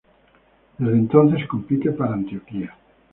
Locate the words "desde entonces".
0.79-1.47